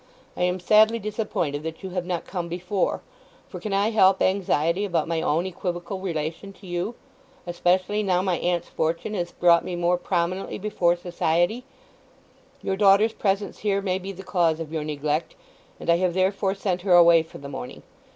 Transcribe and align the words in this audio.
I 0.35 0.41
am 0.41 0.59
sadly 0.59 0.97
disappointed 0.97 1.61
that 1.61 1.83
you 1.83 1.91
have 1.91 2.07
not 2.07 2.25
come 2.25 2.49
before, 2.49 3.01
for 3.47 3.59
can 3.59 3.71
I 3.71 3.91
help 3.91 4.19
anxiety 4.19 4.83
about 4.83 5.07
my 5.07 5.21
own 5.21 5.45
equivocal 5.45 5.99
relation 5.99 6.53
to 6.53 6.65
you?—especially 6.65 8.01
now 8.01 8.23
my 8.23 8.39
aunt's 8.39 8.67
fortune 8.69 9.13
has 9.13 9.31
brought 9.31 9.63
me 9.63 9.75
more 9.75 9.99
prominently 9.99 10.57
before 10.57 10.95
society? 10.95 11.65
Your 12.63 12.77
daughter's 12.77 13.13
presence 13.13 13.59
here 13.59 13.79
may 13.79 13.99
be 13.99 14.11
the 14.11 14.23
cause 14.23 14.59
of 14.59 14.73
your 14.73 14.83
neglect; 14.83 15.35
and 15.79 15.87
I 15.87 15.97
have 15.97 16.15
therefore 16.15 16.55
sent 16.55 16.81
her 16.81 16.93
away 16.95 17.21
for 17.21 17.37
the 17.37 17.47
morning. 17.47 17.83